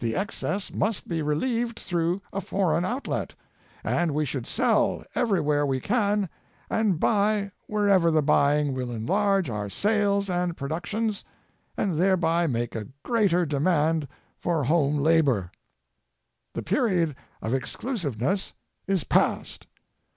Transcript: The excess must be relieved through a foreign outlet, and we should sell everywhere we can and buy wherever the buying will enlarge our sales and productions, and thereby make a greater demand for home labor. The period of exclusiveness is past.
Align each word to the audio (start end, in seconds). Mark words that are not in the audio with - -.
The 0.00 0.16
excess 0.16 0.74
must 0.74 1.06
be 1.06 1.22
relieved 1.22 1.78
through 1.78 2.20
a 2.32 2.40
foreign 2.40 2.84
outlet, 2.84 3.36
and 3.84 4.12
we 4.12 4.24
should 4.24 4.44
sell 4.44 5.04
everywhere 5.14 5.64
we 5.64 5.78
can 5.78 6.28
and 6.68 6.98
buy 6.98 7.52
wherever 7.68 8.10
the 8.10 8.24
buying 8.24 8.74
will 8.74 8.90
enlarge 8.90 9.48
our 9.48 9.68
sales 9.68 10.28
and 10.28 10.56
productions, 10.56 11.24
and 11.76 11.96
thereby 11.96 12.48
make 12.48 12.74
a 12.74 12.88
greater 13.04 13.46
demand 13.46 14.08
for 14.36 14.64
home 14.64 14.96
labor. 14.96 15.52
The 16.54 16.62
period 16.64 17.14
of 17.40 17.54
exclusiveness 17.54 18.54
is 18.88 19.04
past. 19.04 19.68